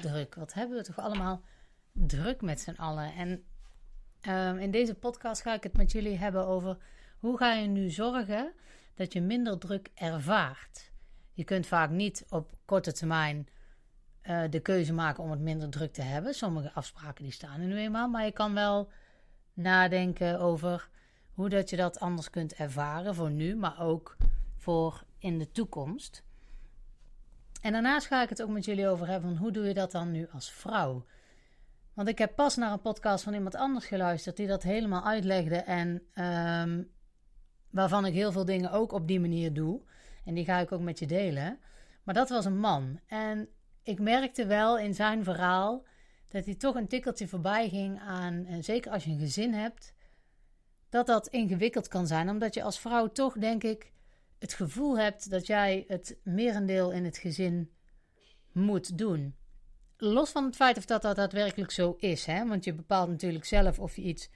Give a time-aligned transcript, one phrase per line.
[0.00, 0.34] druk.
[0.34, 1.42] Wat hebben we toch allemaal
[1.92, 3.14] druk met z'n allen?
[3.14, 3.44] En
[4.20, 6.76] ehm, in deze podcast ga ik het met jullie hebben over
[7.18, 8.52] hoe ga je nu zorgen
[8.94, 10.92] dat je minder druk ervaart.
[11.32, 13.48] Je kunt vaak niet op korte termijn
[14.22, 16.34] uh, de keuze maken om het minder druk te hebben.
[16.34, 18.90] Sommige afspraken die staan nu eenmaal, maar je kan wel
[19.52, 20.88] nadenken over
[21.32, 24.16] hoe dat je dat anders kunt ervaren voor nu, maar ook
[24.56, 26.22] voor in de toekomst.
[27.60, 29.92] En daarnaast ga ik het ook met jullie over hebben van hoe doe je dat
[29.92, 31.04] dan nu als vrouw?
[31.94, 35.56] Want ik heb pas naar een podcast van iemand anders geluisterd die dat helemaal uitlegde
[35.56, 36.90] en um,
[37.70, 39.80] waarvan ik heel veel dingen ook op die manier doe.
[40.24, 41.58] En die ga ik ook met je delen.
[42.02, 43.00] Maar dat was een man.
[43.06, 43.48] En
[43.82, 45.86] ik merkte wel in zijn verhaal
[46.28, 49.94] dat hij toch een tikkeltje voorbij ging aan, en zeker als je een gezin hebt,
[50.88, 52.28] dat dat ingewikkeld kan zijn.
[52.28, 53.92] Omdat je als vrouw toch, denk ik,
[54.40, 57.70] het gevoel hebt dat jij het merendeel in het gezin
[58.52, 59.34] moet doen.
[59.96, 62.46] Los van het feit of dat dat daadwerkelijk zo is, hè?
[62.46, 64.30] want je bepaalt natuurlijk zelf of je iets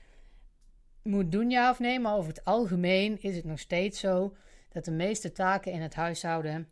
[1.02, 2.00] moet doen, ja of nee.
[2.00, 4.36] Maar over het algemeen is het nog steeds zo
[4.68, 6.68] dat de meeste taken in het huishouden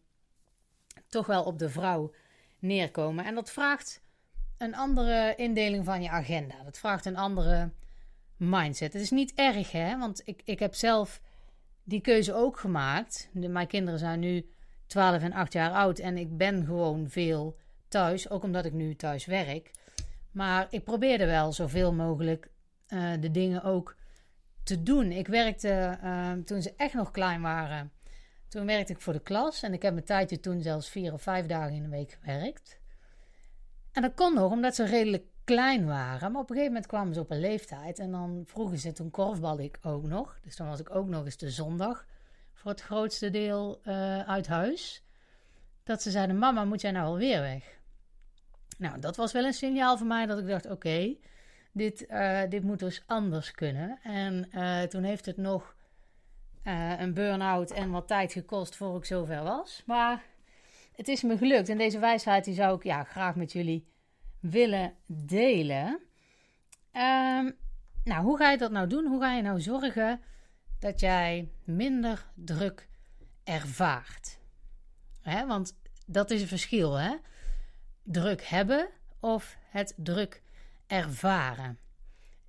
[1.08, 2.14] toch wel op de vrouw
[2.58, 3.24] neerkomen.
[3.24, 4.02] En dat vraagt
[4.58, 6.62] een andere indeling van je agenda.
[6.64, 7.70] Dat vraagt een andere
[8.36, 8.92] mindset.
[8.92, 9.98] Het is niet erg, hè?
[9.98, 11.20] Want ik, ik heb zelf
[11.84, 13.28] die keuze ook gemaakt.
[13.32, 14.50] mijn kinderen zijn nu
[14.86, 17.56] 12 en 8 jaar oud en ik ben gewoon veel
[17.88, 19.70] thuis, ook omdat ik nu thuis werk.
[20.30, 22.50] Maar ik probeerde wel zoveel mogelijk
[22.88, 23.96] uh, de dingen ook
[24.64, 25.12] te doen.
[25.12, 27.92] Ik werkte uh, toen ze echt nog klein waren.
[28.48, 31.22] Toen werkte ik voor de klas en ik heb een tijdje toen zelfs vier of
[31.22, 32.80] vijf dagen in de week gewerkt.
[33.92, 36.32] En dat kon nog omdat ze redelijk klein waren.
[36.32, 37.98] Maar op een gegeven moment kwamen ze op een leeftijd.
[37.98, 40.38] En dan vroegen ze, toen korfbalde ik ook nog.
[40.42, 42.06] Dus dan was ik ook nog eens de zondag
[42.54, 45.04] voor het grootste deel uh, uit huis.
[45.82, 47.80] Dat ze zeiden, mama, moet jij nou alweer weg?
[48.78, 51.16] Nou, dat was wel een signaal voor mij dat ik dacht, oké,
[51.72, 53.98] dit, uh, dit moet dus anders kunnen.
[54.02, 55.74] En uh, toen heeft het nog
[56.98, 59.82] een burn-out en wat tijd gekost voor ik zover was.
[59.86, 60.24] Maar
[60.96, 61.68] het is me gelukt.
[61.68, 63.91] En deze wijsheid die zou ik ja, graag met jullie
[64.42, 66.00] willen delen.
[66.92, 67.56] Um,
[68.04, 69.06] nou, hoe ga je dat nou doen?
[69.06, 70.20] Hoe ga je nou zorgen
[70.78, 72.88] dat jij minder druk
[73.44, 74.38] ervaart?
[75.46, 75.76] Want
[76.06, 77.16] dat is een verschil, hè?
[78.02, 78.88] Druk hebben
[79.20, 80.42] of het druk
[80.86, 81.78] ervaren.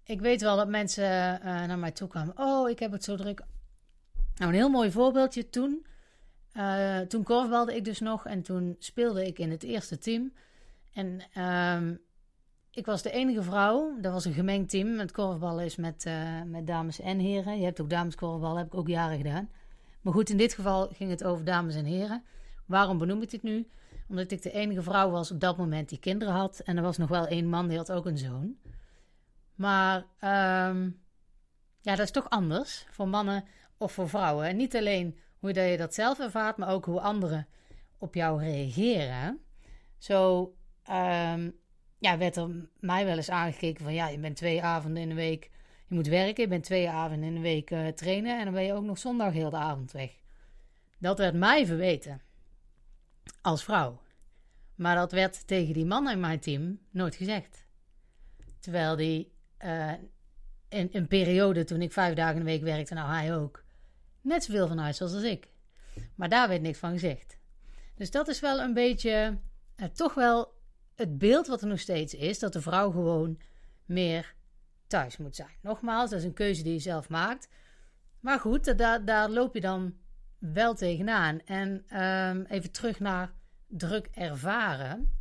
[0.03, 2.37] Ik weet wel dat mensen uh, naar mij toe kwamen.
[2.37, 3.41] Oh, ik heb het zo druk.
[4.35, 5.85] Nou, een heel mooi voorbeeldje toen.
[6.53, 10.33] Uh, toen korfbalde ik dus nog en toen speelde ik in het eerste team.
[10.93, 12.01] En um,
[12.71, 13.97] ik was de enige vrouw.
[14.01, 14.99] Dat was een gemengd team.
[14.99, 17.57] Het korfballen is met, uh, met dames en heren.
[17.57, 19.49] Je hebt ook dameskorfbal, heb ik ook jaren gedaan.
[20.01, 22.23] Maar goed, in dit geval ging het over dames en heren.
[22.65, 23.67] Waarom benoem ik dit nu?
[24.07, 26.59] Omdat ik de enige vrouw was op dat moment die kinderen had.
[26.59, 28.55] En er was nog wel één man, die had ook een zoon.
[29.55, 31.01] Maar um,
[31.81, 33.43] ja, dat is toch anders voor mannen
[33.77, 34.47] of voor vrouwen.
[34.47, 37.47] En niet alleen hoe dat je dat zelf ervaart, maar ook hoe anderen
[37.97, 39.39] op jou reageren.
[39.97, 40.53] Zo
[40.89, 41.55] um,
[41.97, 45.16] ja, werd er mij wel eens aangekeken van ja, je bent twee avonden in de
[45.16, 45.49] week,
[45.88, 48.63] je moet werken, je bent twee avonden in de week uh, trainen en dan ben
[48.63, 50.11] je ook nog zondag heel de avond weg.
[50.97, 52.22] Dat werd mij verweten
[53.41, 54.01] als vrouw.
[54.75, 57.66] Maar dat werd tegen die man in mijn team nooit gezegd.
[58.59, 59.33] Terwijl die
[59.66, 59.91] uh,
[60.69, 63.63] in een periode toen ik vijf dagen in de week werkte, nou hij ook,
[64.22, 65.47] net zoveel van huis als ik.
[66.16, 67.38] Maar daar werd niks van gezegd.
[67.95, 69.38] Dus dat is wel een beetje
[69.77, 70.53] uh, toch wel
[70.95, 73.39] het beeld wat er nog steeds is, dat de vrouw gewoon
[73.85, 74.35] meer
[74.87, 75.57] thuis moet zijn.
[75.61, 77.49] Nogmaals, dat is een keuze die je zelf maakt.
[78.19, 79.95] Maar goed, daar, daar loop je dan
[80.37, 81.39] wel tegenaan.
[81.45, 83.33] En um, even terug naar
[83.67, 85.13] druk ervaren.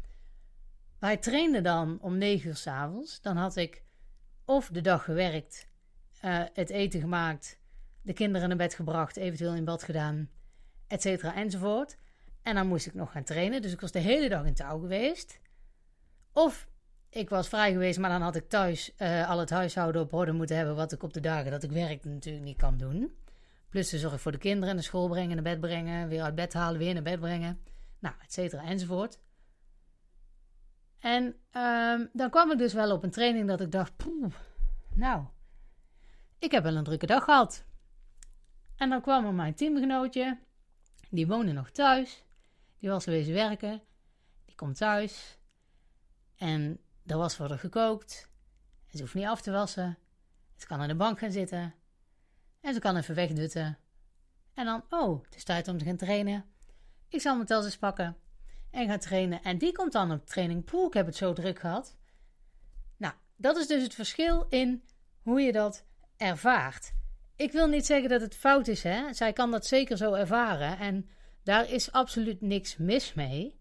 [0.98, 3.20] Wij trainden dan om 9 uur s'avonds.
[3.20, 3.82] Dan had ik
[4.44, 5.68] of de dag gewerkt,
[6.25, 7.58] uh, het eten gemaakt,
[8.02, 10.30] de kinderen naar bed gebracht, eventueel in bad gedaan,
[10.86, 11.96] et cetera enzovoort.
[12.42, 13.62] En dan moest ik nog gaan trainen.
[13.62, 15.40] Dus ik was de hele dag in touw geweest.
[16.32, 16.69] Of
[17.08, 20.32] ik was vrij geweest, maar dan had ik thuis uh, al het huishouden op orde
[20.32, 20.76] moeten hebben.
[20.76, 23.17] Wat ik op de dagen dat ik werkte natuurlijk niet kan doen.
[23.69, 26.08] Plus de zorg voor de kinderen, naar school brengen, naar bed brengen.
[26.08, 27.62] Weer uit bed halen, weer naar bed brengen.
[27.99, 29.19] Nou, et cetera enzovoort.
[30.99, 34.32] En um, dan kwam ik dus wel op een training dat ik dacht: poeh,
[34.94, 35.25] nou,
[36.38, 37.64] ik heb wel een drukke dag gehad.
[38.76, 40.38] En dan kwam er mijn teamgenootje,
[41.11, 42.25] die woonde nog thuis.
[42.78, 43.82] Die was wezen werken.
[44.44, 45.38] Die komt thuis.
[46.42, 48.30] En er was voor gekookt.
[48.88, 49.98] En ze hoeft niet af te wassen.
[50.56, 51.74] Ze kan aan de bank gaan zitten.
[52.60, 53.78] En ze kan even wegdutten.
[54.54, 56.44] En dan, oh, het is tijd om te gaan trainen.
[57.08, 58.16] Ik zal mijn eens pakken.
[58.70, 59.42] en gaat trainen.
[59.42, 60.64] En die komt dan op training.
[60.64, 61.96] Poeh, ik heb het zo druk gehad.
[62.96, 64.84] Nou, dat is dus het verschil in
[65.22, 65.84] hoe je dat
[66.16, 66.92] ervaart.
[67.36, 69.12] Ik wil niet zeggen dat het fout is, hè.
[69.12, 70.78] Zij kan dat zeker zo ervaren.
[70.78, 71.08] En
[71.42, 73.60] daar is absoluut niks mis mee.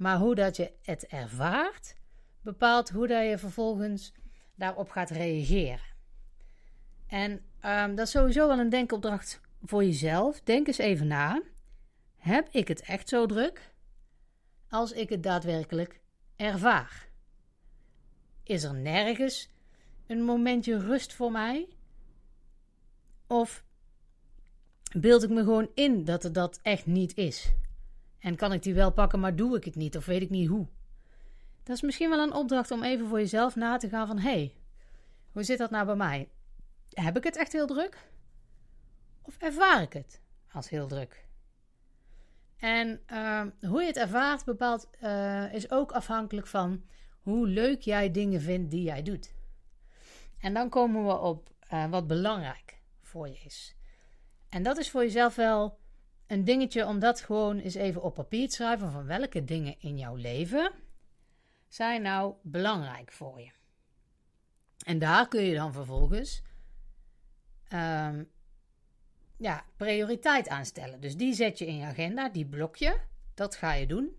[0.00, 1.94] Maar hoe dat je het ervaart,
[2.42, 4.14] bepaalt hoe dat je vervolgens
[4.54, 5.80] daarop gaat reageren.
[7.06, 10.40] En um, dat is sowieso wel een denkopdracht voor jezelf.
[10.40, 11.42] Denk eens even na.
[12.16, 13.74] Heb ik het echt zo druk
[14.68, 16.00] als ik het daadwerkelijk
[16.36, 17.08] ervaar?
[18.42, 19.50] Is er nergens
[20.06, 21.68] een momentje rust voor mij?
[23.26, 23.64] Of
[24.96, 27.52] beeld ik me gewoon in dat het dat echt niet is?
[28.20, 30.48] En kan ik die wel pakken, maar doe ik het niet of weet ik niet
[30.48, 30.66] hoe?
[31.62, 34.18] Dat is misschien wel een opdracht om even voor jezelf na te gaan van...
[34.18, 34.54] hé, hey,
[35.32, 36.28] hoe zit dat nou bij mij?
[36.90, 38.08] Heb ik het echt heel druk?
[39.22, 40.20] Of ervaar ik het
[40.52, 41.28] als heel druk?
[42.56, 46.84] En uh, hoe je het ervaart bepaalt, uh, is ook afhankelijk van
[47.20, 49.34] hoe leuk jij dingen vindt die jij doet.
[50.40, 53.76] En dan komen we op uh, wat belangrijk voor je is.
[54.48, 55.78] En dat is voor jezelf wel
[56.30, 59.98] een dingetje om dat gewoon eens even op papier te schrijven van welke dingen in
[59.98, 60.72] jouw leven
[61.68, 63.50] zijn nou belangrijk voor je.
[64.84, 66.42] En daar kun je dan vervolgens
[67.72, 68.30] um,
[69.36, 71.00] ja, prioriteit aanstellen.
[71.00, 73.00] Dus die zet je in je agenda, die blok je,
[73.34, 74.16] dat ga je doen.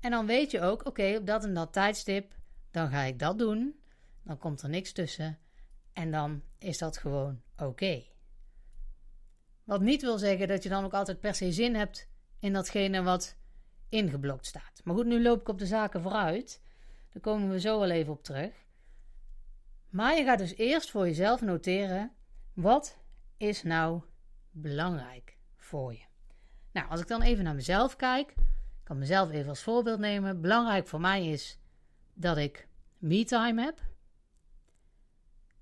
[0.00, 2.34] En dan weet je ook, oké, op dat en dat tijdstip,
[2.70, 3.80] dan ga ik dat doen.
[4.22, 5.38] Dan komt er niks tussen.
[5.92, 8.02] En dan is dat gewoon oké.
[9.64, 12.08] Wat niet wil zeggen dat je dan ook altijd per se zin hebt
[12.38, 13.38] in datgene wat
[13.88, 14.80] ingeblokt staat.
[14.84, 16.62] Maar goed, nu loop ik op de zaken vooruit.
[17.12, 18.52] Daar komen we zo wel even op terug.
[19.88, 22.12] Maar je gaat dus eerst voor jezelf noteren:
[22.52, 22.98] wat
[23.36, 24.02] is nou
[24.50, 26.04] belangrijk voor je?
[26.72, 30.40] Nou, als ik dan even naar mezelf kijk, ik kan mezelf even als voorbeeld nemen.
[30.40, 31.58] Belangrijk voor mij is
[32.14, 32.68] dat ik
[32.98, 33.80] me-time heb.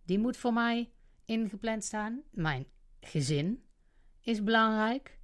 [0.04, 0.92] Die moet voor mij
[1.24, 2.22] ingepland staan.
[2.30, 2.66] Mijn
[3.00, 3.67] gezin
[4.28, 5.18] is belangrijk.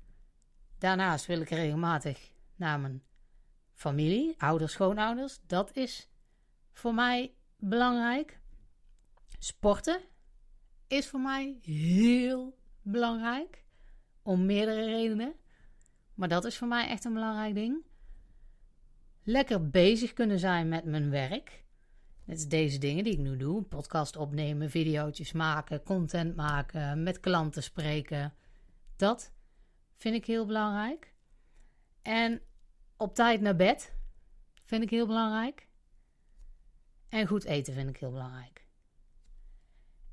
[0.79, 3.03] Daarnaast wil ik regelmatig naar mijn
[3.73, 5.41] familie, ouders, schoonouders.
[5.47, 6.09] Dat is
[6.73, 8.41] voor mij belangrijk.
[9.39, 10.01] Sporten
[10.87, 13.65] is voor mij heel belangrijk.
[14.23, 15.35] Om meerdere redenen.
[16.15, 17.85] Maar dat is voor mij echt een belangrijk ding.
[19.23, 21.65] Lekker bezig kunnen zijn met mijn werk.
[22.25, 27.21] Net als deze dingen die ik nu doe: podcast opnemen, video's maken, content maken, met
[27.21, 28.35] klanten spreken.
[28.97, 29.33] Dat
[29.97, 31.15] vind ik heel belangrijk.
[32.03, 32.43] En
[32.97, 33.95] op tijd naar bed
[34.65, 35.69] vind ik heel belangrijk.
[37.09, 38.67] En goed eten vind ik heel belangrijk.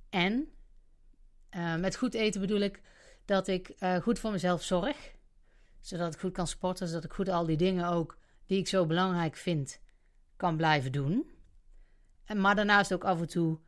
[0.09, 0.53] En
[1.55, 2.81] uh, met goed eten bedoel ik
[3.25, 5.15] dat ik uh, goed voor mezelf zorg.
[5.79, 8.85] Zodat ik goed kan sporten, zodat ik goed al die dingen ook die ik zo
[8.85, 9.81] belangrijk vind,
[10.35, 11.31] kan blijven doen.
[12.25, 13.59] En, maar daarnaast ook af en toe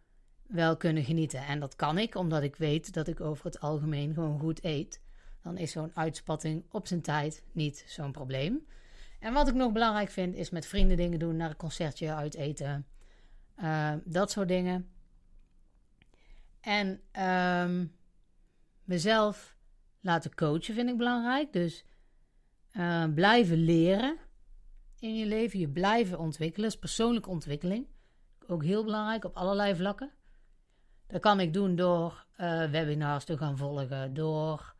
[0.53, 1.45] wel kunnen genieten.
[1.45, 5.01] En dat kan ik omdat ik weet dat ik over het algemeen gewoon goed eet.
[5.41, 8.65] Dan is zo'n uitspatting op zijn tijd niet zo'n probleem.
[9.19, 12.35] En wat ik nog belangrijk vind, is met vrienden dingen doen, naar een concertje uit
[12.35, 12.85] eten.
[13.57, 14.89] Uh, dat soort dingen.
[16.61, 17.01] En
[17.61, 17.95] um,
[18.83, 19.55] mezelf
[19.99, 21.53] laten coachen vind ik belangrijk.
[21.53, 21.85] Dus
[22.73, 24.17] uh, blijven leren
[24.99, 26.69] in je leven, je blijven ontwikkelen.
[26.69, 27.87] is persoonlijke ontwikkeling.
[28.47, 30.11] Ook heel belangrijk op allerlei vlakken.
[31.07, 34.75] Dat kan ik doen door uh, webinars te gaan volgen, door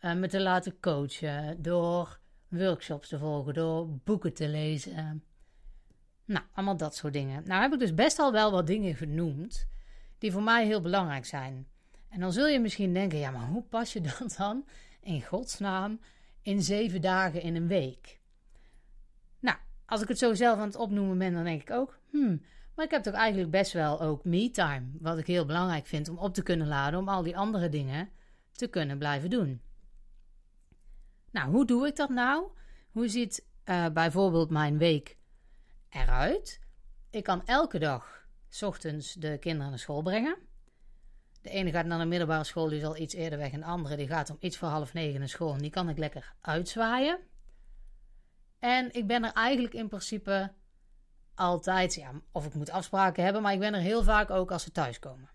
[0.00, 5.24] uh, me te laten coachen, door workshops te volgen, door boeken te lezen.
[6.24, 7.42] Nou, allemaal dat soort dingen.
[7.46, 9.68] Nou heb ik dus best al wel wat dingen genoemd
[10.18, 11.66] die voor mij heel belangrijk zijn.
[12.08, 14.64] En dan zul je misschien denken, ja, maar hoe pas je dat dan
[15.00, 16.00] in godsnaam
[16.42, 18.20] in zeven dagen in een week?
[19.40, 22.42] Nou, als ik het zo zelf aan het opnoemen ben, dan denk ik ook, hmm,
[22.74, 26.18] maar ik heb toch eigenlijk best wel ook me-time, wat ik heel belangrijk vind om
[26.18, 28.10] op te kunnen laden, om al die andere dingen
[28.52, 29.62] te kunnen blijven doen.
[31.30, 32.46] Nou, hoe doe ik dat nou?
[32.90, 35.16] Hoe ziet uh, bijvoorbeeld mijn week
[35.88, 36.60] eruit?
[37.10, 40.36] Ik kan elke dag s ochtends de kinderen naar school brengen.
[41.40, 43.52] De ene gaat naar de middelbare school, die is al iets eerder weg.
[43.52, 45.52] En de andere die gaat om iets voor half negen naar school.
[45.52, 47.18] En die kan ik lekker uitzwaaien.
[48.58, 50.52] En ik ben er eigenlijk in principe
[51.34, 54.62] altijd, ja, of ik moet afspraken hebben, maar ik ben er heel vaak ook als
[54.62, 55.30] ze thuiskomen.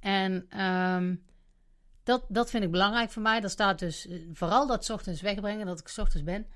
[0.00, 1.24] En um,
[2.02, 3.40] dat, dat vind ik belangrijk voor mij.
[3.40, 6.46] Dat staat dus eh, vooral dat ochtends wegbrengen, dat ik ochtends ben.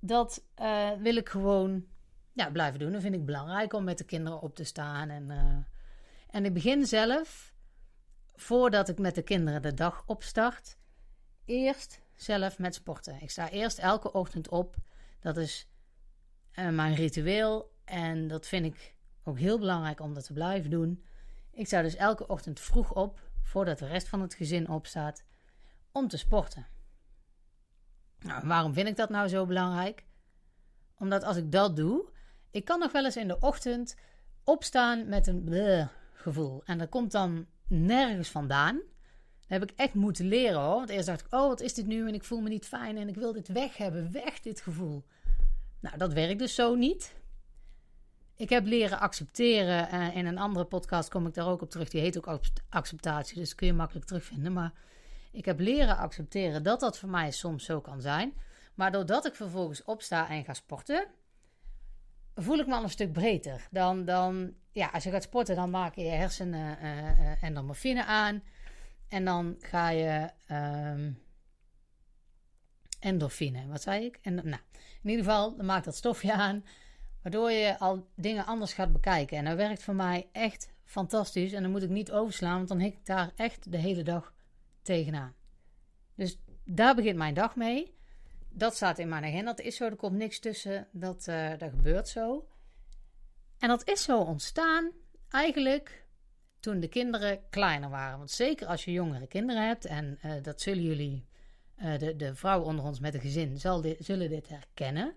[0.00, 1.84] Dat uh, wil ik gewoon
[2.32, 2.92] ja, blijven doen.
[2.92, 5.08] Dat vind ik belangrijk om met de kinderen op te staan.
[5.10, 5.56] En, uh,
[6.30, 7.54] en ik begin zelf,
[8.34, 10.76] voordat ik met de kinderen de dag opstart,
[11.44, 13.20] eerst zelf met sporten.
[13.20, 14.76] Ik sta eerst elke ochtend op.
[15.20, 15.68] Dat is
[16.58, 17.72] uh, mijn ritueel.
[17.84, 18.94] En dat vind ik
[19.24, 21.04] ook heel belangrijk om dat te blijven doen.
[21.50, 25.24] Ik sta dus elke ochtend vroeg op, voordat de rest van het gezin opstaat,
[25.92, 26.66] om te sporten.
[28.18, 30.04] Nou, waarom vind ik dat nou zo belangrijk?
[30.98, 32.08] Omdat als ik dat doe,
[32.50, 33.96] ik kan nog wel eens in de ochtend
[34.44, 36.62] opstaan met een bleh gevoel.
[36.64, 38.74] En dat komt dan nergens vandaan.
[39.40, 40.74] Dat heb ik echt moeten leren hoor.
[40.74, 42.08] Want eerst dacht ik, oh wat is dit nu?
[42.08, 44.12] En ik voel me niet fijn en ik wil dit weg hebben.
[44.12, 45.04] Weg dit gevoel.
[45.84, 47.14] Nou, dat werkt dus zo niet.
[48.36, 49.94] Ik heb leren accepteren.
[49.94, 51.88] Uh, in een andere podcast kom ik daar ook op terug.
[51.88, 53.38] Die heet ook acceptatie.
[53.38, 54.52] Dus kun je makkelijk terugvinden.
[54.52, 54.72] Maar
[55.32, 58.34] ik heb leren accepteren dat dat voor mij soms zo kan zijn.
[58.74, 61.06] Maar doordat ik vervolgens opsta en ga sporten,
[62.34, 63.68] voel ik me al een stuk breder.
[63.70, 68.04] Dan, dan ja, als je gaat sporten, dan maak je je hersenen uh, uh, endorfine
[68.04, 68.42] aan.
[69.08, 71.23] En dan ga je um,
[73.04, 74.18] endorfine, wat zei ik?
[74.22, 74.60] En, nou,
[75.02, 76.64] in ieder geval, dan maakt dat stofje aan.
[77.22, 79.38] Waardoor je al dingen anders gaat bekijken.
[79.38, 81.52] En dat werkt voor mij echt fantastisch.
[81.52, 84.34] En dan moet ik niet overslaan, want dan hik ik daar echt de hele dag
[84.82, 85.34] tegenaan.
[86.14, 87.94] Dus daar begint mijn dag mee.
[88.48, 89.44] Dat staat in mijn agenda.
[89.44, 90.88] Dat is zo, er komt niks tussen.
[90.92, 92.48] Dat, uh, dat gebeurt zo.
[93.58, 94.90] En dat is zo ontstaan
[95.28, 96.06] eigenlijk
[96.60, 98.18] toen de kinderen kleiner waren.
[98.18, 101.26] Want zeker als je jongere kinderen hebt, en uh, dat zullen jullie,
[101.82, 105.14] uh, de, vrouw onder ons met een gezin, zal zullen dit herkennen.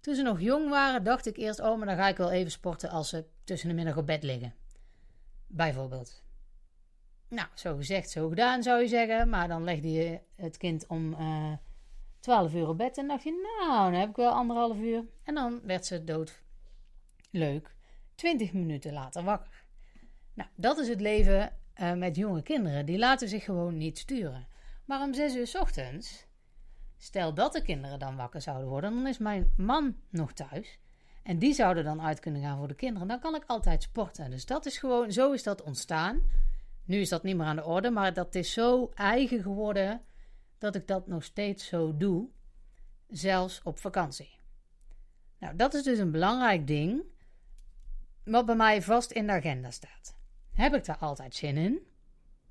[0.00, 2.50] Toen ze nog jong waren, dacht ik eerst: oh, maar dan ga ik wel even
[2.50, 4.54] sporten als ze tussen de middag op bed liggen.
[5.46, 6.24] Bijvoorbeeld.
[7.28, 9.28] Nou, zo gezegd, zo gedaan zou je zeggen.
[9.28, 11.58] Maar dan legde je het kind om uh, eh,
[12.20, 15.04] 12 uur op bed en dacht je: nou, dan heb ik wel anderhalf uur.
[15.22, 16.42] En dan werd ze dood
[17.30, 17.74] leuk.
[18.14, 19.64] 20 minuten later wakker.
[20.34, 22.86] Nou, dat is het leven uh, met jonge kinderen.
[22.86, 24.46] Die laten zich gewoon niet sturen.
[24.86, 26.26] Maar om 6 uur ochtends
[26.98, 30.78] Stel dat de kinderen dan wakker zouden worden, dan is mijn man nog thuis.
[31.22, 33.08] En die zouden dan uit kunnen gaan voor de kinderen.
[33.08, 34.30] Dan kan ik altijd sporten.
[34.30, 36.20] Dus dat is gewoon, zo is dat ontstaan.
[36.84, 40.02] Nu is dat niet meer aan de orde, maar dat is zo eigen geworden
[40.58, 42.28] dat ik dat nog steeds zo doe.
[43.08, 44.38] Zelfs op vakantie.
[45.38, 47.02] Nou, dat is dus een belangrijk ding.
[48.24, 50.16] Wat bij mij vast in de agenda staat.
[50.52, 51.86] Heb ik daar altijd zin in?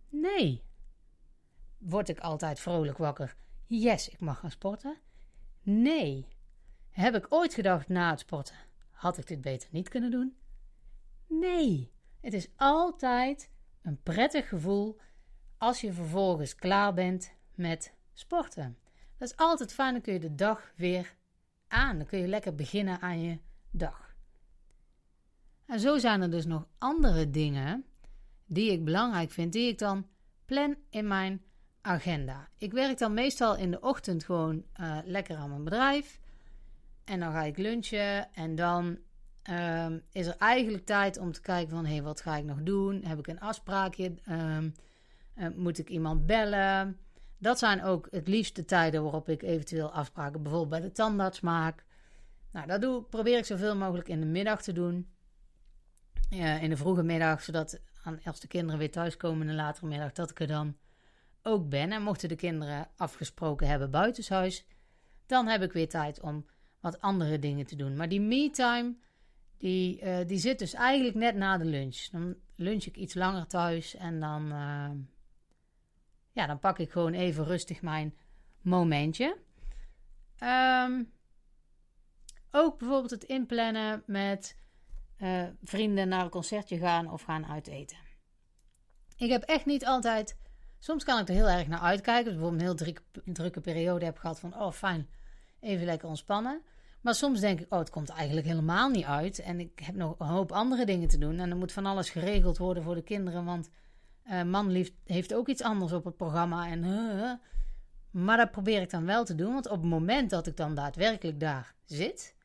[0.09, 0.64] Nee.
[1.85, 3.35] Word ik altijd vrolijk wakker?
[3.65, 4.97] Yes, ik mag gaan sporten.
[5.61, 6.27] Nee.
[6.89, 8.55] Heb ik ooit gedacht na het sporten,
[8.91, 10.37] had ik dit beter niet kunnen doen?
[11.27, 11.91] Nee.
[12.21, 13.49] Het is altijd
[13.81, 14.99] een prettig gevoel
[15.57, 18.77] als je vervolgens klaar bent met sporten.
[19.17, 21.15] Dat is altijd fijn, dan kun je de dag weer
[21.67, 21.97] aan.
[21.97, 23.39] Dan kun je lekker beginnen aan je
[23.71, 24.15] dag.
[25.65, 27.85] En zo zijn er dus nog andere dingen
[28.45, 30.07] die ik belangrijk vind, die ik dan
[30.45, 31.43] plan in mijn
[31.85, 32.47] agenda.
[32.57, 36.19] Ik werk dan meestal in de ochtend gewoon uh, lekker aan mijn bedrijf.
[37.03, 38.33] En dan ga ik lunchen.
[38.33, 38.97] En dan
[39.49, 41.85] um, is er eigenlijk tijd om te kijken van...
[41.85, 43.03] hé, wat ga ik nog doen?
[43.03, 44.13] Heb ik een afspraakje?
[44.29, 44.73] Um,
[45.35, 46.97] uh, moet ik iemand bellen?
[47.37, 50.41] Dat zijn ook het liefste tijden waarop ik eventueel afspraken...
[50.41, 51.85] bijvoorbeeld bij de tandarts maak.
[52.51, 55.09] Nou, dat doe, probeer ik zoveel mogelijk in de middag te doen.
[56.29, 57.81] In de vroege middag, zodat
[58.23, 60.11] als de kinderen weer thuiskomen in de latere middag...
[60.11, 60.75] dat ik er dan
[61.45, 61.91] ook ben.
[61.91, 64.65] En mochten de kinderen afgesproken hebben buitenshuis,
[65.25, 66.45] dan heb ik weer tijd om
[66.79, 67.95] wat andere dingen te doen.
[67.95, 68.95] Maar die me-time,
[69.57, 72.07] die, uh, die zit dus eigenlijk net na de lunch.
[72.11, 74.91] Dan lunch ik iets langer thuis en dan, uh,
[76.31, 78.15] ja, dan pak ik gewoon even rustig mijn
[78.61, 79.37] momentje.
[80.43, 81.13] Um,
[82.51, 84.57] ook bijvoorbeeld het inplannen met
[85.17, 87.97] uh, vrienden naar een concertje gaan of gaan uiteten.
[89.17, 90.37] Ik heb echt niet altijd
[90.85, 92.25] Soms kan ik er heel erg naar uitkijken.
[92.25, 94.59] Als ik bijvoorbeeld een heel drukke periode heb gehad van...
[94.59, 95.09] oh, fijn,
[95.59, 96.61] even lekker ontspannen.
[97.01, 99.39] Maar soms denk ik, oh, het komt eigenlijk helemaal niet uit.
[99.39, 101.39] En ik heb nog een hoop andere dingen te doen.
[101.39, 103.45] En er moet van alles geregeld worden voor de kinderen.
[103.45, 103.69] Want
[104.25, 106.67] uh, man heeft ook iets anders op het programma.
[106.67, 106.81] En,
[108.11, 109.53] maar dat probeer ik dan wel te doen.
[109.53, 112.35] Want op het moment dat ik dan daadwerkelijk daar zit...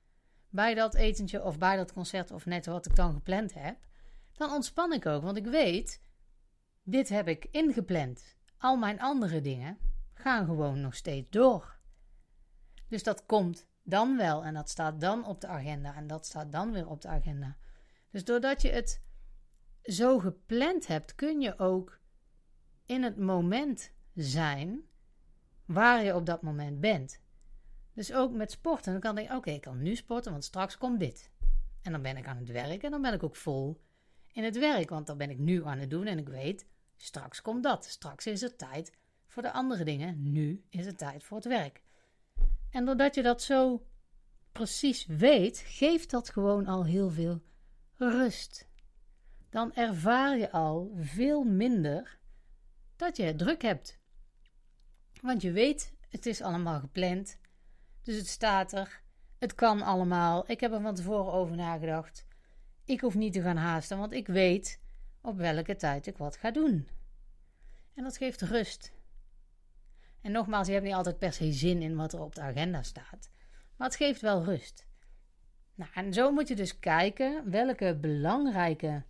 [0.48, 3.76] bij dat etentje of bij dat concert of net wat ik dan gepland heb...
[4.32, 5.22] dan ontspan ik ook.
[5.22, 6.00] Want ik weet
[6.82, 8.36] dit heb ik ingepland.
[8.58, 9.78] Al mijn andere dingen
[10.14, 11.78] gaan gewoon nog steeds door.
[12.88, 16.52] Dus dat komt dan wel en dat staat dan op de agenda en dat staat
[16.52, 17.56] dan weer op de agenda.
[18.10, 19.02] Dus doordat je het
[19.82, 21.98] zo gepland hebt, kun je ook
[22.86, 24.80] in het moment zijn
[25.64, 27.20] waar je op dat moment bent.
[27.92, 28.92] Dus ook met sporten.
[28.92, 31.30] Dan kan ik, oké, ik kan nu sporten, want straks komt dit.
[31.82, 33.80] En dan ben ik aan het werk en dan ben ik ook vol
[34.32, 37.42] in het werk, want dat ben ik nu aan het doen en ik weet, straks
[37.42, 37.84] komt dat.
[37.84, 38.92] Straks is het tijd
[39.26, 40.32] voor de andere dingen.
[40.32, 41.82] Nu is het tijd voor het werk.
[42.70, 43.86] En doordat je dat zo
[44.52, 47.42] precies weet, geeft dat gewoon al heel veel
[47.96, 48.68] rust.
[49.50, 52.18] Dan ervaar je al veel minder
[52.96, 53.98] dat je het druk hebt.
[55.22, 57.38] Want je weet, het is allemaal gepland.
[58.02, 59.02] Dus het staat er.
[59.38, 60.50] Het kan allemaal.
[60.50, 62.26] Ik heb er van tevoren over nagedacht.
[62.90, 64.80] Ik hoef niet te gaan haasten, want ik weet
[65.20, 66.88] op welke tijd ik wat ga doen.
[67.94, 68.92] En dat geeft rust.
[70.20, 72.82] En nogmaals, je hebt niet altijd per se zin in wat er op de agenda
[72.82, 73.30] staat.
[73.76, 74.86] Maar het geeft wel rust.
[75.74, 79.04] Nou, en zo moet je dus kijken welke belangrijke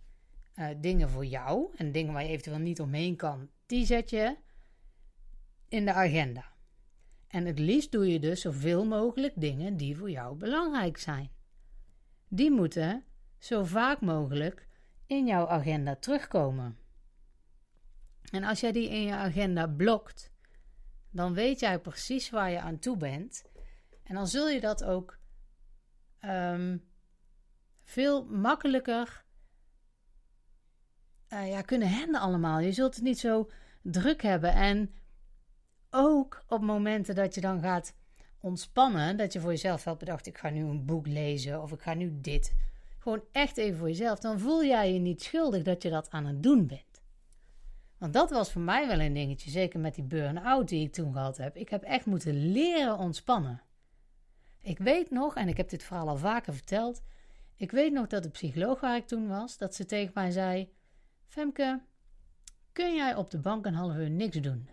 [0.55, 4.35] uh, dingen voor jou en dingen waar je eventueel niet omheen kan, die zet je
[5.67, 6.45] in de agenda.
[7.27, 11.29] En het liefst doe je dus zoveel mogelijk dingen die voor jou belangrijk zijn.
[12.27, 13.05] Die moeten
[13.41, 14.67] zo vaak mogelijk
[15.05, 16.77] in jouw agenda terugkomen.
[18.31, 20.31] En als jij die in je agenda blokt,
[21.09, 23.45] dan weet jij precies waar je aan toe bent.
[24.03, 25.17] En dan zul je dat ook
[26.25, 26.83] um,
[27.83, 29.23] veel makkelijker
[31.29, 32.59] uh, ja, kunnen handelen allemaal.
[32.59, 33.49] Je zult het niet zo
[33.81, 34.53] druk hebben.
[34.53, 34.93] En
[35.89, 37.95] ook op momenten dat je dan gaat
[38.39, 41.81] ontspannen, dat je voor jezelf wel bedacht: ik ga nu een boek lezen of ik
[41.81, 42.55] ga nu dit.
[43.01, 44.19] Gewoon echt even voor jezelf.
[44.19, 47.01] Dan voel jij je niet schuldig dat je dat aan het doen bent.
[47.97, 51.13] Want dat was voor mij wel een dingetje, zeker met die burn-out die ik toen
[51.13, 51.55] gehad heb.
[51.55, 53.61] Ik heb echt moeten leren ontspannen.
[54.61, 57.01] Ik weet nog, en ik heb dit verhaal al vaker verteld.
[57.55, 60.73] Ik weet nog dat de psycholoog waar ik toen was, dat ze tegen mij zei:
[61.25, 61.81] Femke,
[62.71, 64.69] kun jij op de bank een half uur niks doen?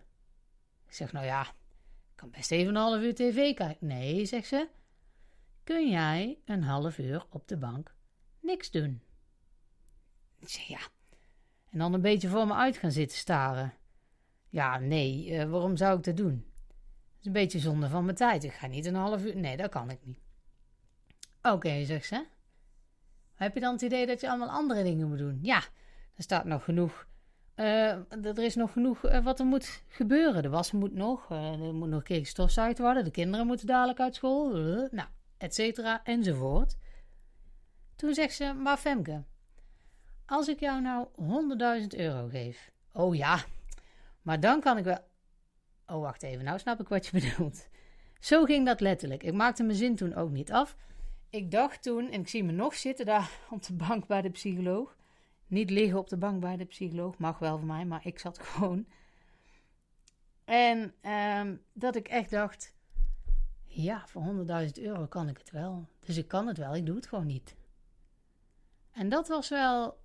[0.86, 3.86] Ik zeg: Nou ja, ik kan best even een half uur tv kijken.
[3.86, 4.68] Nee, zegt ze.
[5.64, 7.96] Kun jij een half uur op de bank
[8.40, 9.02] niks doen?
[10.38, 10.80] Ik zeg: Ja.
[11.70, 13.74] En dan een beetje voor me uit gaan zitten staren.
[14.48, 16.46] Ja, nee, uh, waarom zou ik dat doen?
[17.20, 18.44] is een beetje zonde van mijn tijd.
[18.44, 19.36] Ik ga niet een half uur.
[19.36, 20.18] Nee, dat kan ik niet.
[21.42, 22.26] Oké, zegt ze.
[23.34, 25.38] Heb je dan het idee dat je allemaal andere dingen moet doen?
[25.42, 25.62] Ja,
[26.14, 27.06] er staat nog genoeg.
[27.56, 30.42] Uh, er is nog genoeg uh, wat er moet gebeuren.
[30.42, 31.30] De was moet nog.
[31.32, 33.04] Uh, er moet nog een keer gestofzuigd worden.
[33.04, 34.50] De kinderen moeten dadelijk uit school.
[34.90, 36.76] nou, et cetera, enzovoort.
[37.98, 39.22] Toen zegt ze, maar Femke,
[40.26, 41.08] als ik jou nou
[41.80, 42.70] 100.000 euro geef.
[42.92, 43.44] Oh ja,
[44.22, 44.98] maar dan kan ik wel
[45.86, 46.44] Oh, wacht even.
[46.44, 47.68] Nou snap ik wat je bedoelt.
[48.20, 49.22] Zo ging dat letterlijk.
[49.22, 50.76] Ik maakte mijn zin toen ook niet af.
[51.30, 54.30] Ik dacht toen, en ik zie me nog zitten daar op de bank bij de
[54.30, 54.96] psycholoog.
[55.46, 58.38] Niet liggen op de bank bij de psycholoog, mag wel voor mij, maar ik zat
[58.42, 58.86] gewoon.
[60.44, 62.74] En ehm, dat ik echt dacht:
[63.64, 65.88] ja, voor 100.000 euro kan ik het wel.
[66.00, 67.56] Dus ik kan het wel, ik doe het gewoon niet.
[68.98, 70.00] En dat was wel,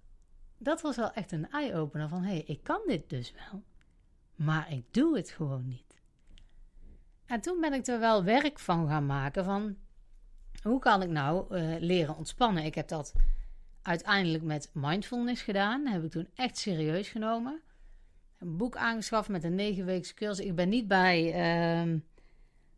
[0.58, 3.64] dat was wel echt een eye-opener van: hé, hey, ik kan dit dus wel.
[4.36, 6.02] Maar ik doe het gewoon niet.
[7.26, 9.78] En toen ben ik er wel werk van gaan maken van
[10.64, 12.64] hoe kan ik nou uh, leren ontspannen.
[12.64, 13.14] Ik heb dat
[13.82, 15.88] uiteindelijk met mindfulness gedaan.
[15.88, 17.62] Heb ik toen echt serieus genomen.
[18.38, 20.46] Een boek aangeschaft met een negenweekse cursus.
[20.46, 21.24] Ik ben niet bij,
[21.86, 21.94] uh,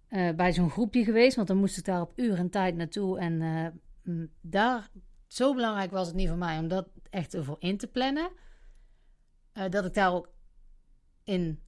[0.10, 3.20] uh, bij zo'n groepje geweest, want dan moest ik daar op uren en tijd naartoe.
[3.20, 3.42] En
[4.04, 4.90] uh, daar,
[5.28, 8.32] zo belangrijk was het niet voor mij om dat echt ervoor in te plannen.
[9.70, 10.30] dat ik daar ook
[11.24, 11.66] in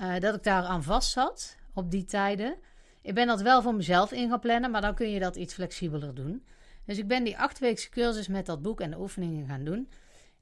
[0.00, 2.58] uh, dat ik daar aan vast zat op die tijden.
[3.02, 5.54] Ik ben dat wel voor mezelf in gaan plannen, maar dan kun je dat iets
[5.54, 6.46] flexibeler doen.
[6.84, 9.90] Dus ik ben die achtweekse cursus met dat boek en de oefeningen gaan doen.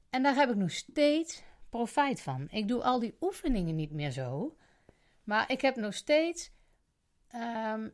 [0.09, 2.47] En daar heb ik nog steeds profijt van.
[2.49, 4.55] Ik doe al die oefeningen niet meer zo.
[5.23, 6.51] Maar ik heb nog steeds
[7.35, 7.93] um,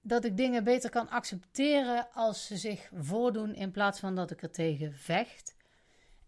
[0.00, 4.42] dat ik dingen beter kan accepteren als ze zich voordoen in plaats van dat ik
[4.42, 5.56] er tegen vecht.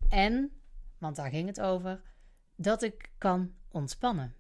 [0.08, 0.60] En,
[0.98, 2.00] want daar ging het over,
[2.56, 4.34] dat ik kan ontspannen.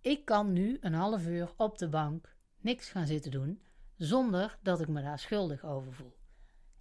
[0.00, 3.62] Ik kan nu een half uur op de bank niks gaan zitten doen
[3.96, 6.16] zonder dat ik me daar schuldig over voel.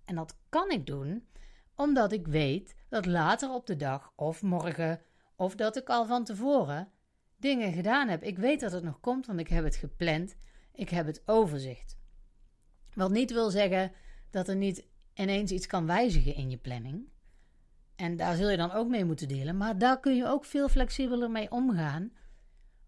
[0.06, 1.28] En dat kan ik doen
[1.76, 5.02] omdat ik weet dat later op de dag of morgen
[5.36, 6.92] of dat ik al van tevoren
[7.38, 8.24] dingen gedaan heb.
[8.24, 10.36] Ik weet dat het nog komt, want ik heb het gepland.
[10.74, 11.98] Ik heb het overzicht.
[12.94, 13.92] Wat niet wil zeggen
[14.30, 17.10] dat er niet ineens iets kan wijzigen in je planning.
[17.96, 19.58] En daar zul je dan ook mee moeten delen.
[19.58, 22.12] Maar daar kun je ook veel flexibeler mee omgaan.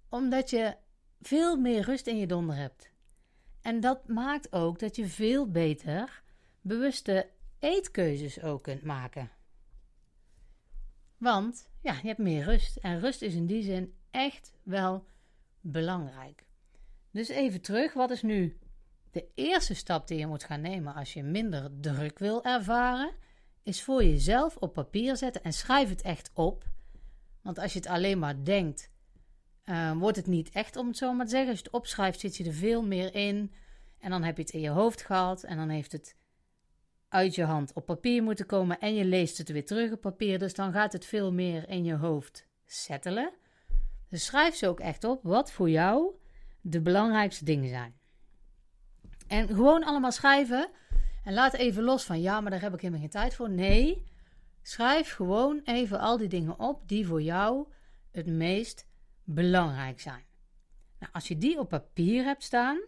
[0.09, 0.75] Omdat je
[1.21, 2.91] veel meer rust in je donder hebt.
[3.61, 6.23] En dat maakt ook dat je veel beter
[6.61, 9.31] bewuste eetkeuzes ook kunt maken.
[11.17, 12.75] Want ja, je hebt meer rust.
[12.75, 15.05] En rust is in die zin echt wel
[15.61, 16.45] belangrijk.
[17.13, 18.57] Dus even terug, wat is nu
[19.11, 23.13] de eerste stap die je moet gaan nemen als je minder druk wil ervaren?
[23.63, 26.63] is voor jezelf op papier zetten en schrijf het echt op.
[27.41, 28.91] Want als je het alleen maar denkt,
[29.65, 31.49] uh, wordt het niet echt, om het zo maar te zeggen.
[31.49, 33.53] Als je het opschrijft, zit je er veel meer in.
[33.99, 35.43] En dan heb je het in je hoofd gehad.
[35.43, 36.15] En dan heeft het
[37.07, 38.79] uit je hand op papier moeten komen.
[38.79, 40.39] En je leest het weer terug op papier.
[40.39, 43.31] Dus dan gaat het veel meer in je hoofd settelen.
[44.09, 46.13] Dus schrijf ze ook echt op wat voor jou
[46.65, 47.93] de belangrijkste dingen zijn.
[49.27, 50.69] En gewoon allemaal schrijven.
[51.23, 53.49] En laat even los van ja, maar daar heb ik helemaal geen tijd voor.
[53.49, 54.03] Nee,
[54.61, 57.67] schrijf gewoon even al die dingen op die voor jou
[58.11, 58.87] het meest
[59.23, 60.23] belangrijk zijn.
[60.99, 62.79] Nou, als je die op papier hebt staan.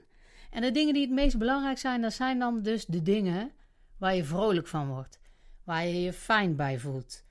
[0.50, 3.52] En de dingen die het meest belangrijk zijn, dat zijn dan dus de dingen
[3.98, 5.20] waar je vrolijk van wordt.
[5.64, 7.24] Waar je je fijn bij voelt.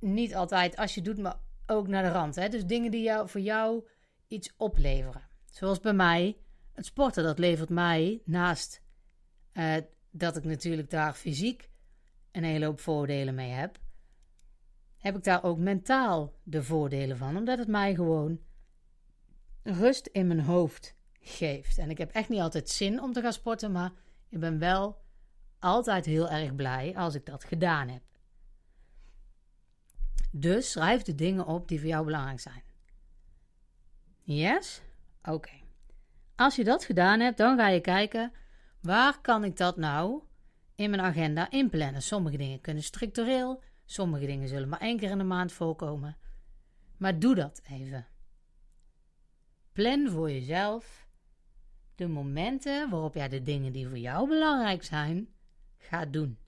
[0.00, 2.34] Niet altijd als je doet, maar ook naar de rand.
[2.34, 2.48] Hè?
[2.48, 3.84] Dus dingen die jou, voor jou
[4.28, 5.27] iets opleveren.
[5.50, 6.36] Zoals bij mij,
[6.72, 8.82] het sporten, dat levert mij naast
[9.52, 9.76] uh,
[10.10, 11.70] dat ik natuurlijk daar fysiek
[12.32, 13.78] een hele hoop voordelen mee heb,
[14.96, 18.40] heb ik daar ook mentaal de voordelen van, omdat het mij gewoon
[19.62, 21.78] rust in mijn hoofd geeft.
[21.78, 23.92] En ik heb echt niet altijd zin om te gaan sporten, maar
[24.28, 25.00] ik ben wel
[25.58, 28.02] altijd heel erg blij als ik dat gedaan heb.
[30.30, 32.62] Dus schrijf de dingen op die voor jou belangrijk zijn.
[34.22, 34.82] Yes?
[35.22, 35.60] Oké.
[36.36, 38.32] Als je dat gedaan hebt, dan ga je kijken
[38.80, 40.22] waar kan ik dat nou
[40.74, 42.02] in mijn agenda inplannen.
[42.02, 46.16] Sommige dingen kunnen structureel, sommige dingen zullen maar één keer in de maand voorkomen.
[46.96, 48.06] Maar doe dat even.
[49.72, 51.08] Plan voor jezelf
[51.94, 55.28] de momenten waarop jij de dingen die voor jou belangrijk zijn,
[55.78, 56.38] gaat doen.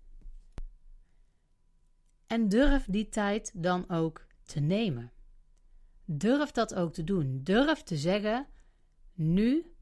[2.26, 5.12] En durf die tijd dan ook te nemen.
[6.04, 7.40] Durf dat ook te doen.
[7.42, 8.46] Durf te zeggen:
[9.20, 9.74] nu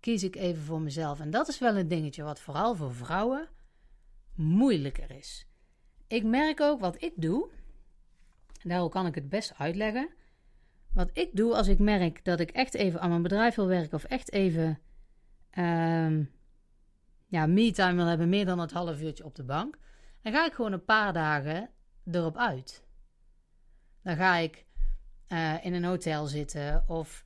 [0.00, 1.20] kies ik even voor mezelf.
[1.20, 3.48] En dat is wel een dingetje wat vooral voor vrouwen
[4.34, 5.46] moeilijker is.
[6.06, 7.50] Ik merk ook wat ik doe.
[8.62, 10.10] Daarom kan ik het best uitleggen.
[10.92, 13.94] Wat ik doe als ik merk dat ik echt even aan mijn bedrijf wil werken
[13.94, 14.78] of echt even
[15.58, 16.30] um,
[17.26, 19.78] ja, me-time wil hebben, meer dan het half uurtje op de bank,
[20.22, 21.70] dan ga ik gewoon een paar dagen
[22.04, 22.84] erop uit.
[24.02, 24.66] Dan ga ik
[25.28, 27.24] uh, in een hotel zitten of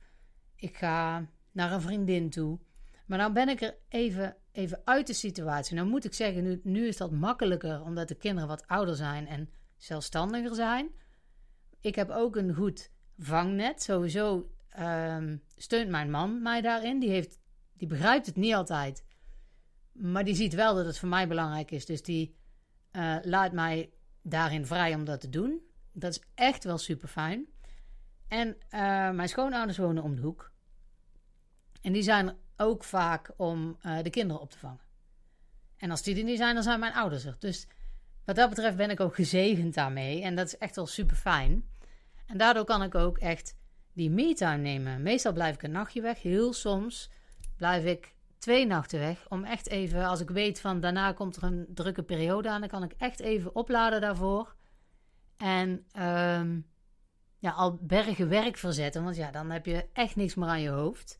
[0.55, 2.59] ik ga naar een vriendin toe.
[3.05, 5.75] Maar dan ben ik er even, even uit de situatie.
[5.75, 9.27] Nou moet ik zeggen, nu, nu is dat makkelijker omdat de kinderen wat ouder zijn
[9.27, 10.89] en zelfstandiger zijn.
[11.81, 13.81] Ik heb ook een goed vangnet.
[13.81, 16.99] Sowieso um, steunt mijn man mij daarin.
[16.99, 17.39] Die, heeft,
[17.73, 19.03] die begrijpt het niet altijd.
[19.91, 21.85] Maar die ziet wel dat het voor mij belangrijk is.
[21.85, 22.35] Dus die
[22.91, 25.61] uh, laat mij daarin vrij om dat te doen.
[25.93, 27.45] Dat is echt wel super fijn.
[28.27, 30.51] En uh, mijn schoonouders wonen om de hoek.
[31.81, 34.79] En die zijn ook vaak om uh, de kinderen op te vangen.
[35.77, 37.35] En als die er niet zijn, dan zijn mijn ouders er.
[37.39, 37.67] Dus
[38.25, 40.21] wat dat betreft ben ik ook gezegend daarmee.
[40.21, 41.69] En dat is echt wel super fijn.
[42.25, 43.55] En daardoor kan ik ook echt
[43.93, 45.01] die me-time nemen.
[45.01, 46.21] Meestal blijf ik een nachtje weg.
[46.21, 47.09] Heel soms
[47.57, 49.25] blijf ik twee nachten weg.
[49.29, 52.69] Om echt even, als ik weet van daarna komt er een drukke periode aan, dan
[52.69, 54.55] kan ik echt even opladen daarvoor.
[55.37, 55.69] En
[56.39, 56.67] um,
[57.37, 59.03] ja, al bergen werk verzetten.
[59.03, 61.19] Want ja, dan heb je echt niks meer aan je hoofd.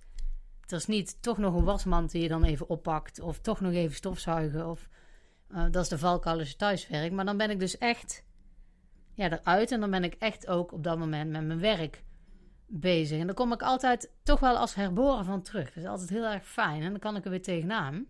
[0.68, 3.20] Er is niet toch nog een wasmand die je dan even oppakt.
[3.20, 4.70] Of toch nog even stofzuigen.
[4.70, 4.90] Of
[5.52, 7.12] uh, dat is de valkuil als je thuiswerk.
[7.12, 8.24] Maar dan ben ik dus echt
[9.14, 9.72] ja, eruit.
[9.72, 12.04] En dan ben ik echt ook op dat moment met mijn werk
[12.68, 13.20] bezig.
[13.20, 15.74] En dan kom ik altijd toch wel als herboren van terug.
[15.74, 16.82] Dat is altijd heel erg fijn.
[16.82, 18.06] En dan kan ik er weer tegenaan.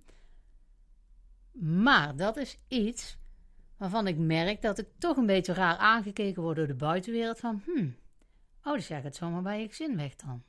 [1.59, 3.17] Maar dat is iets
[3.77, 7.39] waarvan ik merk dat ik toch een beetje raar aangekeken word door de buitenwereld.
[7.39, 7.95] Van, hmm,
[8.63, 10.43] oh, dus jij gaat zomaar bij je gezin weg dan.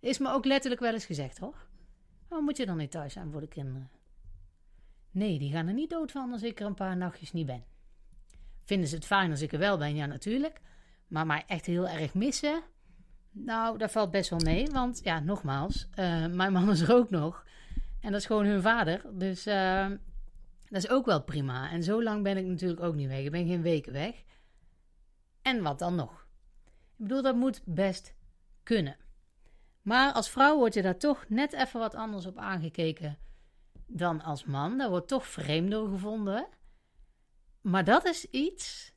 [0.00, 1.66] Is me ook letterlijk wel eens gezegd, hoor.
[2.28, 3.90] Waarom moet je dan niet thuis zijn voor de kinderen?
[5.10, 7.64] Nee, die gaan er niet dood van als ik er een paar nachtjes niet ben.
[8.64, 9.94] Vinden ze het fijn als ik er wel ben?
[9.94, 10.60] Ja, natuurlijk.
[11.08, 12.62] Maar mij echt heel erg missen?
[13.30, 14.66] Nou, dat valt best wel mee.
[14.66, 17.44] Want ja, nogmaals, uh, mijn man is er ook nog.
[18.00, 19.02] En dat is gewoon hun vader.
[19.12, 19.88] Dus uh,
[20.68, 21.70] dat is ook wel prima.
[21.70, 23.24] En zo lang ben ik natuurlijk ook niet weg.
[23.24, 24.24] Ik ben geen weken weg.
[25.42, 26.26] En wat dan nog?
[26.66, 28.14] Ik bedoel, dat moet best
[28.62, 28.96] kunnen.
[29.82, 33.18] Maar als vrouw word je daar toch net even wat anders op aangekeken
[33.86, 34.78] dan als man.
[34.78, 36.48] Daar wordt toch vreemd door gevonden.
[37.60, 38.94] Maar dat is iets,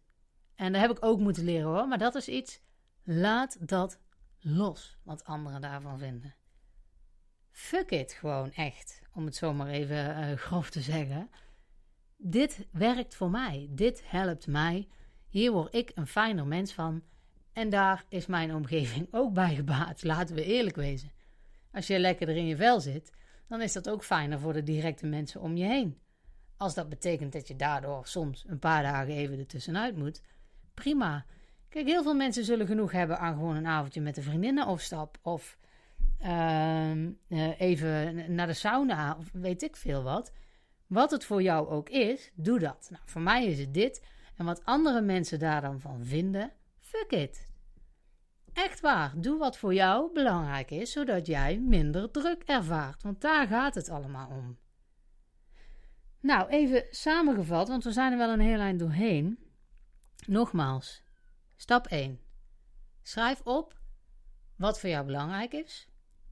[0.56, 2.62] en dat heb ik ook moeten leren hoor, maar dat is iets,
[3.04, 4.00] laat dat
[4.40, 6.36] los wat anderen daarvan vinden.
[7.50, 11.30] Fuck it gewoon echt, om het zo maar even uh, grof te zeggen.
[12.18, 14.88] Dit werkt voor mij, dit helpt mij.
[15.30, 17.04] Hier word ik een fijner mens van.
[17.54, 21.12] En daar is mijn omgeving ook bij gebaat, laten we eerlijk wezen.
[21.72, 23.12] Als je lekker er in je vel zit,
[23.48, 25.98] dan is dat ook fijner voor de directe mensen om je heen.
[26.58, 30.22] Als dat betekent dat je daardoor soms een paar dagen even ertussenuit moet,
[30.74, 31.26] prima.
[31.70, 34.82] Kijk, heel veel mensen zullen genoeg hebben aan gewoon een avondje met de vriendinnen of
[34.82, 35.18] stap.
[35.22, 35.58] Of
[36.20, 40.32] ehm, eh, even naar de sauna of weet ik veel wat.
[40.88, 42.88] Wat het voor jou ook is, doe dat.
[42.92, 44.04] Nou, voor mij is het dit.
[44.36, 46.52] En wat andere mensen daar dan van vinden,
[46.94, 47.52] fuck it.
[48.54, 53.04] Echt waar, doe wat voor jou belangrijk is, zodat jij minder druk ervaart.
[53.04, 54.58] Want daar gaat het allemaal om.
[56.20, 59.40] Nou, even samengevat, want we zijn er wel een heel eind doorheen.
[60.26, 61.04] Nogmaals,
[61.56, 62.20] stap 1.
[63.02, 63.80] Schrijf op
[64.56, 65.88] wat voor jou belangrijk is.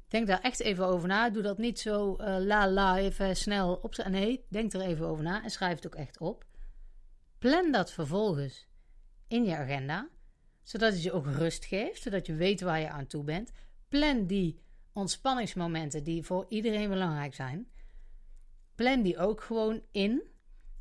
[0.08, 1.30] Denk daar echt even over na.
[1.30, 3.96] Doe dat niet zo uh, la la even snel op.
[3.96, 6.46] Nee, denk er even over na en schrijf het ook echt op.
[7.38, 8.68] Plan dat vervolgens
[9.28, 10.10] in je agenda,
[10.72, 13.52] zodat het je ook rust geeft, zodat je weet waar je aan toe bent.
[13.90, 14.60] Plan die
[14.94, 17.68] ontspanningsmomenten die voor iedereen belangrijk zijn.
[18.76, 20.22] Plan die ook gewoon in.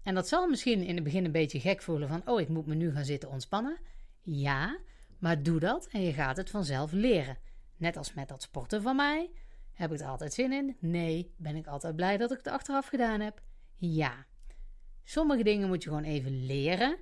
[0.02, 2.66] En dat zal misschien in het begin een beetje gek voelen van, oh, ik moet
[2.66, 3.78] me nu gaan zitten ontspannen.
[4.22, 4.78] Ja,
[5.18, 7.38] maar doe dat en je gaat het vanzelf leren.
[7.76, 9.30] Net als met dat sporten van mij.
[9.72, 10.76] Heb ik er altijd zin in?
[10.80, 11.34] Nee.
[11.36, 13.42] Ben ik altijd blij dat ik het achteraf gedaan heb?
[13.76, 14.26] Ja.
[15.04, 16.96] Sommige dingen moet je gewoon even leren.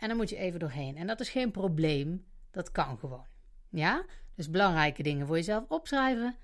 [0.00, 0.96] En dan moet je even doorheen.
[0.96, 2.24] En dat is geen probleem.
[2.50, 3.26] Dat kan gewoon.
[3.68, 4.04] Ja?
[4.34, 6.36] Dus belangrijke dingen voor jezelf opschrijven.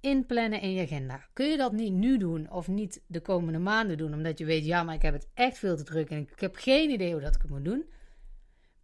[0.00, 1.28] Inplannen in je agenda.
[1.32, 4.64] Kun je dat niet nu doen of niet de komende maanden doen, omdat je weet,
[4.64, 7.20] ja, maar ik heb het echt veel te druk en ik heb geen idee hoe
[7.20, 7.90] dat ik het moet doen?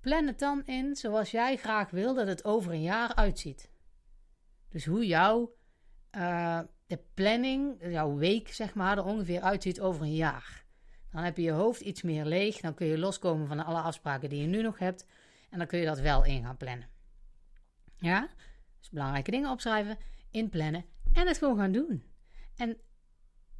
[0.01, 3.71] Plan het dan in zoals jij graag wil dat het over een jaar uitziet.
[4.69, 5.55] Dus hoe jouw
[6.17, 10.64] uh, de planning, jouw week zeg maar, er ongeveer uitziet over een jaar.
[11.15, 12.61] Dan heb je je hoofd iets meer leeg.
[12.61, 15.07] Dan kun je loskomen van alle afspraken die je nu nog hebt.
[15.51, 16.89] En dan kun je dat wel in gaan plannen.
[17.97, 18.29] Ja?
[18.79, 19.99] Dus belangrijke dingen opschrijven,
[20.31, 22.05] inplannen en het gewoon gaan doen.
[22.57, 22.79] En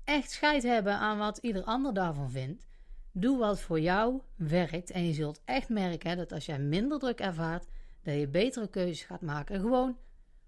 [0.05, 2.67] echt scheid hebben aan wat ieder ander daarvan vindt.
[3.13, 4.91] Doe wat voor jou werkt.
[4.91, 7.69] En je zult echt merken dat als jij minder druk ervaart,
[8.03, 9.61] dat je betere keuzes gaat maken.
[9.61, 9.99] Gewoon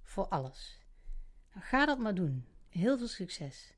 [0.03, 0.81] voor alles.
[1.55, 2.47] Nou, ga dat maar doen.
[2.69, 3.76] Heel veel succes.